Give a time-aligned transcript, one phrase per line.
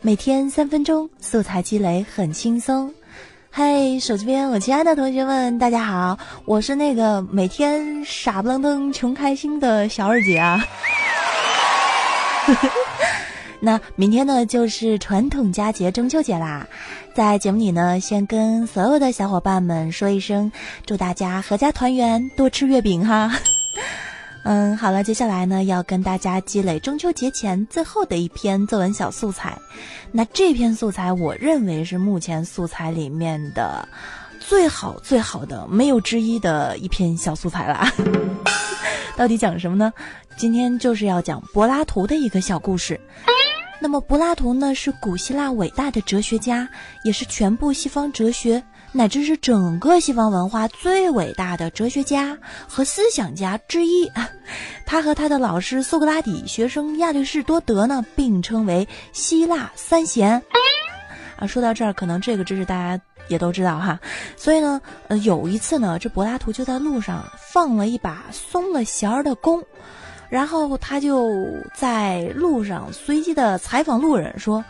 [0.00, 2.92] 每天三分钟，素材积累很轻松。
[3.50, 10.62] 嘿，手机边我亲爱的同学们，大家好，我是那个每天傻不愣登穷开心的小二姐啊。
[13.60, 16.66] 那明天呢，就是传统佳节中秋节啦。
[17.14, 20.50] 在节目里呢，先跟所有的小伙伴们说一声，
[20.84, 23.30] 祝大家阖家团圆，多吃月饼哈。
[24.44, 29.56] 嗯，好了，接下来呢，要跟大家积累中秋节前最后的一篇作文小素材。
[30.10, 33.88] 那这篇素材，我认为是目前素材里面的
[34.40, 37.86] 最好最好的，没有之一的一篇小素材了。
[39.16, 39.92] 到底讲什么呢？
[40.36, 42.98] 今天就是要讲柏拉图的一个小故事。
[43.80, 46.68] 那么，柏拉图呢，是古希腊伟大的哲学家，
[47.04, 48.62] 也是全部西方哲学。
[48.92, 52.36] 乃至是整个西方文化最伟大的哲学家
[52.68, 54.10] 和思想家之一，
[54.84, 60.42] 他和他的老师苏格拉底、学生亚里士多德呢，并称为希腊三贤。
[61.36, 63.98] 啊，说到这儿，可能这个知识大家也都知道哈。
[64.36, 69.64] 所以呢，呃，有一次呢，这柏拉图就在路上放了一把松了弦儿的弓。
[70.32, 71.44] 然后他就
[71.74, 74.64] 在路上随机的采访路人，说：“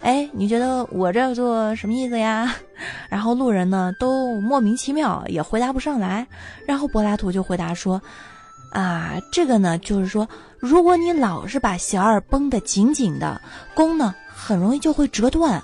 [0.00, 2.54] 哎，你觉得我这做什么意思呀？”
[3.08, 6.26] 然后路人呢都莫名其妙，也回答不上来。
[6.66, 8.02] 然后柏拉图就回答说
[8.72, 10.28] ：“啊，这个呢就是说，
[10.58, 13.40] 如果你老是把弦儿绷得紧紧的，
[13.74, 15.62] 弓呢很容易就会折断；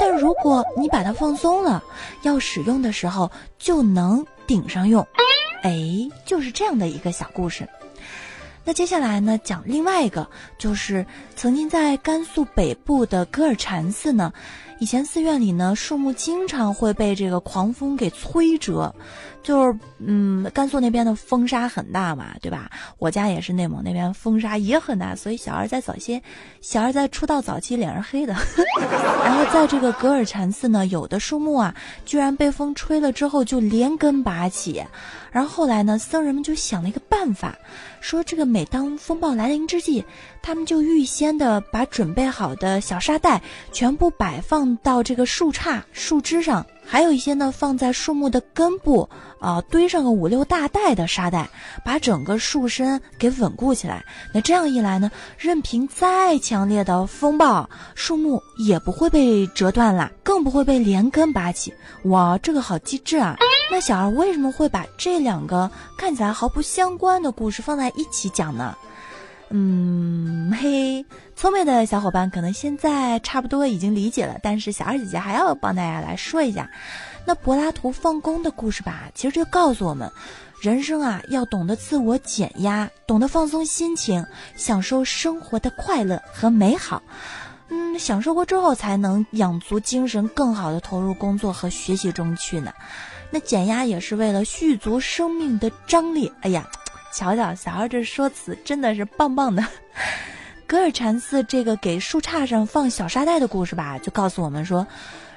[0.00, 1.84] 但如果你把它放松了，
[2.22, 5.06] 要使用的时候就能顶上用。”
[5.62, 7.68] 哎，就是这样的一个小故事。
[8.68, 10.28] 那接下来呢，讲另外一个，
[10.58, 14.32] 就是曾经在甘肃北部的格尔禅寺呢，
[14.78, 18.94] 以前寺院里呢，树木经常会被这个狂风给摧折，
[19.42, 22.70] 就是嗯，甘肃那边的风沙很大嘛，对吧？
[22.98, 26.22] 我家也是内蒙那边风沙也很大，所以小二在早些，
[26.60, 28.34] 小二在出道早期脸是黑的。
[29.24, 31.74] 然后在这个格尔禅寺呢，有的树木啊，
[32.04, 34.84] 居然被风吹了之后就连根拔起。
[35.32, 37.54] 然后后来呢，僧人们就想了一个办法，
[38.00, 40.02] 说这个每当风暴来临之际，
[40.42, 51.48] 他们就预先的把准备好的小沙袋全部摆放到这个树杈、树枝上，还有一些呢放在树木的根部，啊，堆上个五六大袋的沙袋，
[51.84, 54.04] 把整个树身给稳固起来。
[54.32, 61.72] 那这样一来呢，任凭再强烈的风暴，树木也不会被折断了，更不会被连根拔起。
[62.04, 63.36] 哇，这个好机智啊！
[63.70, 68.76] 那小二为什么会把这两个看起来毫不相关的故事放在一起讲呢？
[69.48, 76.68] 嗯，嘿，聪明的小伙伴可能现在差不多已经理解了，但是小二姐姐还要帮大家来说一下，
[77.24, 80.10] 那柏拉图放工的故事吧，其实就告诉我们，
[80.60, 84.26] 人生啊要懂得自我减压，懂得放松心情，
[84.56, 87.00] 享受生活的快乐和美好。
[87.68, 92.72] 嗯，享受过之后才能养足精神，更好的投入工作和学习中去呢。
[93.30, 96.32] 那减压也是为了续足生命的张力。
[96.42, 96.68] 哎呀，
[97.12, 99.64] 瞧瞧小二这说辞真的是棒棒的。
[100.66, 104.84] 格尔禅寺这个给树杈上放小沙袋的故事吧，就告诉我们说，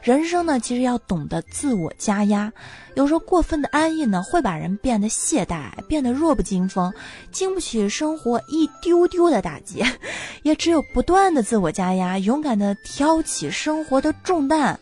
[0.02, 2.52] 人生呢其实要懂得自我加压。
[2.96, 6.91] 有时候过分的安逸呢，会把人变得懈怠，变得弱不禁风，
[7.31, 9.84] 经不起生活一丢丢的打击。
[10.41, 14.79] 也只有不断的自我加压，勇敢的挑起生活的重担。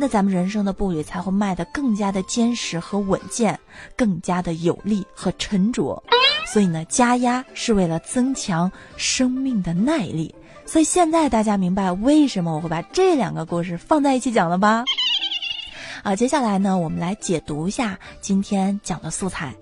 [0.00, 3.58] 那咱们人生的步履才会迈得更加的坚实和稳健，
[3.96, 6.00] 更加的有力和沉着。
[6.46, 10.32] 所以呢，加压是为了增强生命的耐力。
[10.64, 14.84] 所以现在大家明白为什么我会把这两个故事放在一起讲了吧？
[16.04, 19.52] 啊，接下来呢，我们来解读一下今天讲的素材。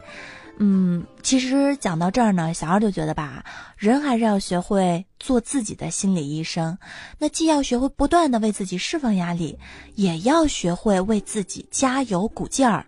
[0.58, 3.44] 嗯，其实讲到这儿呢，小二就觉得吧，
[3.76, 6.78] 人还是要学会做自己的心理医生。
[7.18, 9.58] 那既要学会不断的为自己释放压力，
[9.96, 12.86] 也要学会为自己加油鼓劲儿。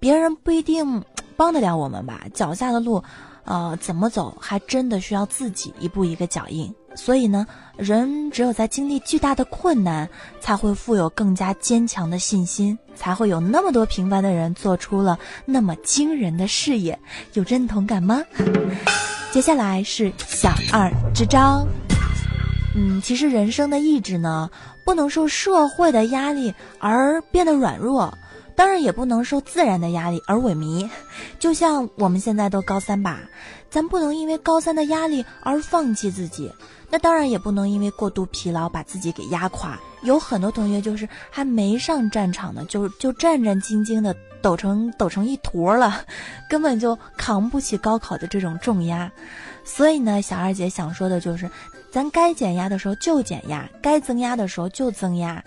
[0.00, 1.04] 别人不一定
[1.36, 3.02] 帮得了我们吧，脚下的路，
[3.44, 6.74] 呃，怎么走，还真的需要自己一步一个脚印。
[6.94, 7.46] 所以呢，
[7.76, 10.08] 人只有在经历巨大的困难，
[10.40, 16.98] 才会富有更加坚强的信心，才会有那么多平凡的人做出了那么惊人的事业。
[17.32, 18.22] 有认同感吗？
[19.32, 21.66] 接下来是小二支招。
[22.76, 24.48] 嗯，其实人生的意志呢，
[24.84, 28.12] 不能受社会的压力而变得软弱，
[28.56, 30.88] 当然也不能受自然的压力而萎靡。
[31.38, 33.20] 就像我们现在都高三吧，
[33.74, 36.48] 咱不能因为高三的压力而放弃自己。
[36.88, 39.76] 那当然也不能因为过度疲劳把自己给压垮。
[40.02, 46.04] 有很多同学就是还没上战场呢，就就战战兢兢的抖成抖成一坨了，
[46.48, 49.10] 根本就扛不起高考的这种重压。
[49.64, 51.50] 所以呢，小二姐想说的就是，
[51.90, 55.42] 咱该减压的时候就减压，该增压的时候就增压。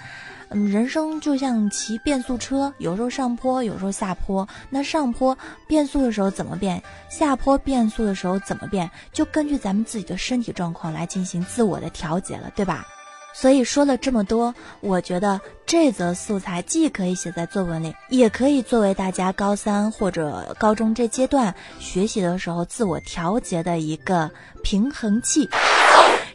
[0.49, 4.47] 嗯，人生就像骑变速车，有时候上坡，有时候下坡。
[4.69, 6.81] 那上坡变速的时候怎么变？
[7.09, 8.89] 下坡变速的时候怎么变？
[9.11, 12.85] 就根据咱们自己的身体状况来进行自我的调节了，对吧？
[13.33, 24.29] 所以说了这么多，我觉得这则素材既可以写在作文里，也可以作为大家高三或者高中这阶段学习的时候自我调节的一个
[24.63, 25.47] 平衡器。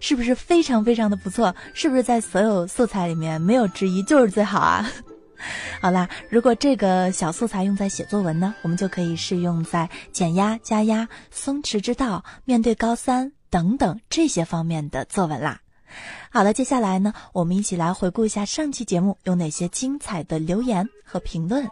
[0.00, 1.55] 是不是非常非常的不错？
[1.75, 4.91] 是不是在所有素材里面没有之一，就是最好啊？
[5.81, 15.61] 好啦，如果这个小素材用在写作文呢，我们就可以适用在减压、加压、松弛之道、面对高三等等这些方面的作文啦。
[16.31, 21.69] 好了，接下来呢，我们一起来回顾一下上期节目有哪些精彩的留言和评论。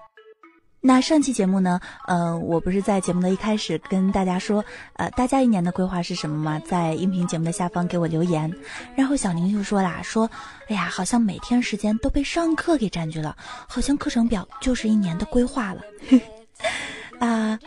[0.83, 1.79] 那上期节目呢，
[2.09, 4.65] 呃，我不是在节目的一开始跟大家说，
[4.95, 6.59] 呃，大家一年的规划是什么吗？
[6.61, 8.51] 在音频节目的下方给我留言。
[8.97, 10.31] 然后小宁就说啦，说，
[10.69, 13.37] 哎呀，好像每天时间都被上课给占据了，
[13.69, 15.83] 好像课程表就是一年的规划了。
[17.21, 17.59] 啊，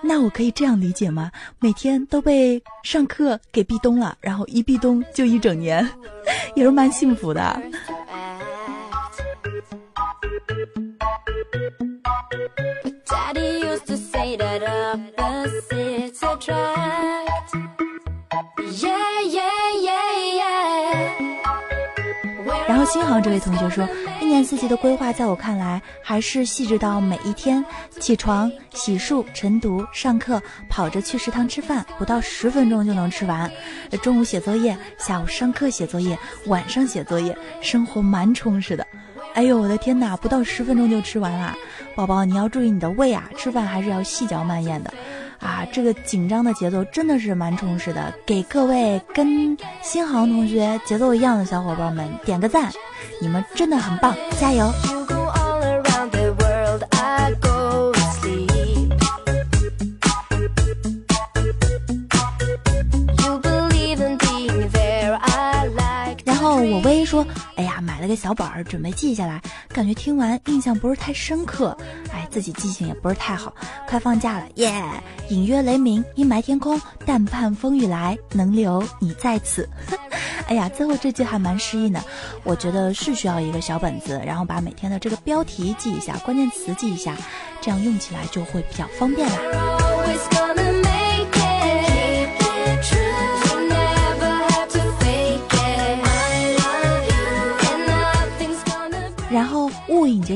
[0.00, 1.30] 那我可以这样理解吗？
[1.58, 5.86] 每天都被上课给壁咚了，然后一壁咚就一整年，
[6.54, 7.60] 也是蛮幸福的。
[22.88, 23.86] 新航这位同学说，
[24.18, 27.62] 一年四季的规划，在我看来还是细致到每一天
[28.00, 33.50] 起床、洗漱、晨读、上课、跑着去食堂吃饭，不到十分钟就能吃完。
[34.00, 38.86] 中午写作业，下午上课写作业，晚上写作业，生活蛮充实的。
[39.34, 40.16] 哎呦，我的天哪！
[40.16, 41.54] 不到十分钟就吃完了，
[41.94, 44.92] 宝宝你要注意你的胃啊，吃饭还是要细嚼慢咽的，
[45.38, 48.12] 啊，这个紧张的节奏真的是蛮充实的。
[48.26, 52.72] 给各位跟新航同学节奏一样的小伙伴们点个赞，
[53.20, 54.97] 你们真的很棒，加油！
[66.60, 67.26] 我微说
[67.56, 69.40] ：“哎呀，买了个小本儿，准备记下来。
[69.68, 71.76] 感觉听完印象不是太深刻，
[72.12, 73.54] 哎，自己记性也不是太好。
[73.86, 74.82] 快放假了，耶！
[75.28, 79.68] 隐约雷鸣，阴霾天空，但盼风雨来，能留你在此。
[80.48, 82.02] 哎呀，最后这句还蛮诗意的。
[82.42, 87.16] 我觉得是需要一个小本子，然后把每天的这个标题记一下，关键词记一下，
[87.60, 89.36] 这样用起来就会比较方便啦。”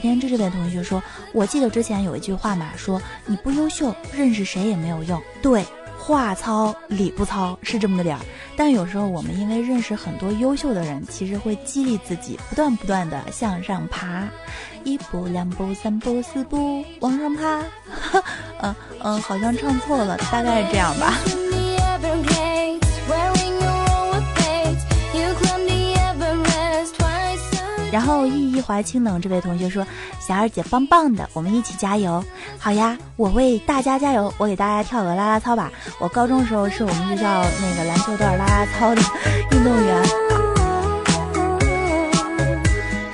[0.03, 1.03] 天之这位同学说
[1.33, 5.23] ：“我记得之前有一句话嘛，说你不优秀，认识谁也没有用。
[5.41, 5.65] 对，
[5.97, 8.23] 话糙理不糙是这么个点儿。
[8.57, 14.29] 但有时候我们因为认识很多优秀的人，其实会激励自己不断不断的向上爬，
[14.85, 17.63] 一步两步三步四步往上爬。
[18.61, 21.15] 嗯 嗯，好像唱错了，大概是这样吧。”
[27.93, 29.87] 然后意一怀清冷这位同学说
[30.19, 32.25] ：“小二姐棒棒的，我们一起加油！
[32.59, 35.71] 好呀，我为大家加油，我给大家跳个啦啦操吧。
[36.01, 39.03] 我高中时候是我们学校那个篮球队啦啦操的
[39.51, 40.03] 运动员。”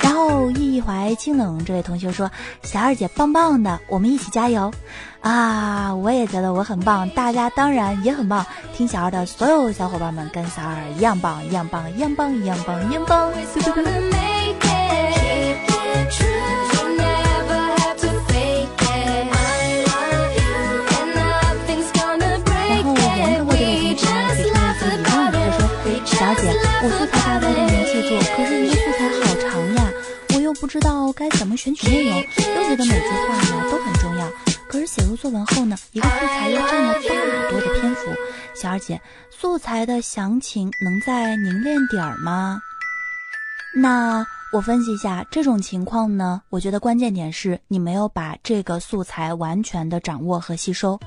[0.01, 2.31] 然后意一怀清冷这位同学说
[2.63, 4.73] ：“小二姐棒棒的，我们一起加油！
[5.23, 8.47] 啊，我也觉得我很棒，大家当然也很棒。
[8.73, 13.33] 听小二的所有小伙伴们跟小二一样棒，一样棒，一样棒，一样棒，一样棒！”
[26.91, 29.91] 素材大概都能记住，可是一个素材好长呀，
[30.35, 32.23] 我又不知道该怎么选取内容，又
[32.69, 34.31] 觉得每句话呢都很重要。
[34.69, 38.13] 可是写入作文后呢，一个素材又占了大多的篇幅。
[38.55, 42.61] 小二姐，素材的详情能再凝练点儿吗？
[43.75, 44.27] 那。
[44.51, 50.99] 我分析一下这种情况呢，我觉得关键点是你没有把这个素材完全的掌握和吸收。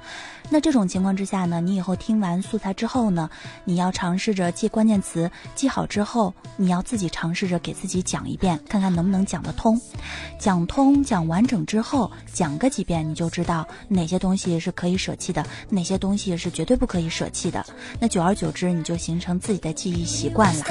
[0.48, 3.28] 那这种情况之下呢，你以后听完素材之后呢，
[3.66, 9.80] 你要尝试着记关键词，记好之后，你要自己尝试着给自己讲一遍，看看能不能讲得通。
[10.38, 17.66] 讲通、讲完整之后，讲个几遍，你就知道哪些东西是可以舍弃的，哪些东西是绝对不可以舍弃的。
[18.00, 20.66] 那久而久之，你就形成自己的记忆习惯了。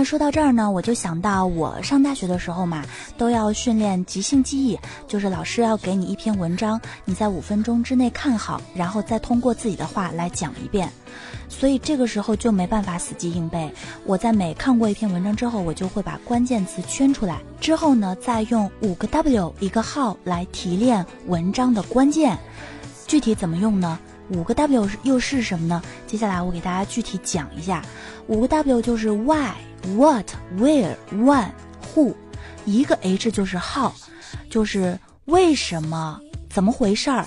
[0.00, 2.82] 那说到这儿呢，我就想到我上大学的时候嘛，
[3.18, 10.90] 都要训练即兴记忆，就是老师要给你一篇文章，你在五分钟之内看好，然后再通过自己的话来讲一遍。
[11.50, 13.70] 所以这个时候就没办法死记硬背。
[14.06, 22.38] 我在每看过一篇文章之后，我就会把关键词圈出来，之后呢，再用五个 W 一个号来提炼文章的关键。
[23.06, 23.98] 具体怎么用呢？
[24.30, 25.82] 五个 W 又是什么呢？
[26.06, 27.84] 接下来我给大家具体讲一下。
[28.28, 29.50] 五个 W 就是 Why、
[29.96, 31.50] What、Where、When、
[31.94, 32.14] Who，
[32.64, 33.92] 一个 H 就是 How，
[34.50, 37.26] 就是为什么、怎么回事儿、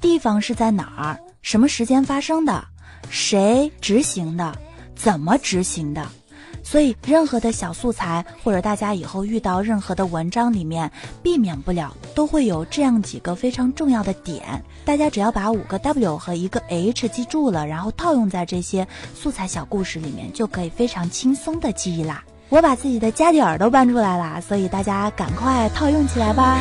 [0.00, 2.64] 地方是在哪儿、什么时间发生的。
[3.08, 4.56] 谁执行的？
[4.94, 6.06] 怎么执行的？
[6.70, 10.88] 所以，任何的小素材，或者大家以后遇到任何的文章里面，
[11.20, 14.62] 避免不了都会有这样几个非常重要的点。
[14.84, 18.86] 大家只要把五个 W 和一个 H 记住了，然后套用在这些
[19.16, 22.22] 素材小故事里面，就可以非常轻松的记忆啦。
[22.50, 26.60] 我把自己的家底儿都搬出来了，所以大家赶快套用起来吧。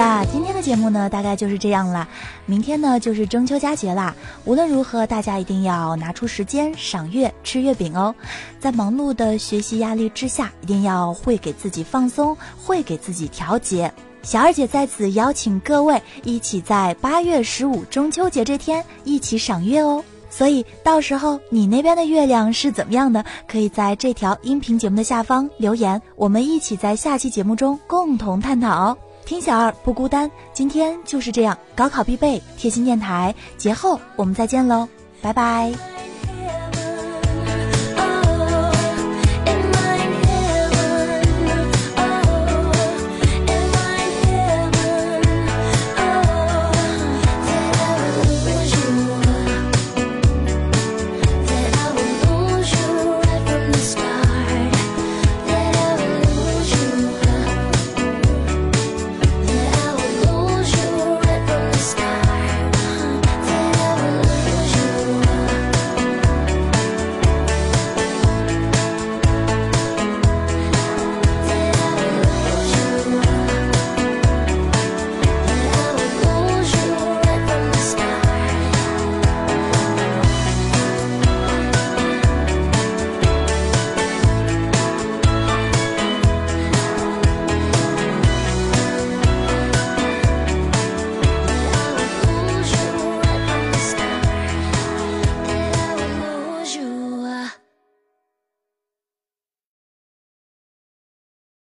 [0.00, 2.08] 啦，今天的节目呢，大概就是这样啦。
[2.46, 4.16] 明天呢，就是中秋佳节啦。
[4.46, 8.14] 无论如何，大家一定要拿出时间赏月、吃月饼哦。
[8.58, 13.92] 在忙碌的学习压力之下，一定要会给自己放松，会给自己调节。
[14.22, 20.02] 小二姐在此邀请各位一起在八月十五中秋节这天一起赏月哦。
[20.30, 23.22] 所以到时候你那边的月亮是怎么样的？
[23.46, 28.96] 可以在这条音频节目的下方留言，我们一起在下期节目中共同探讨哦。
[29.30, 31.56] 听小二不孤单，今天就是这样。
[31.76, 34.88] 高考必备，贴心电台，节后我们再见喽，
[35.22, 35.99] 拜拜。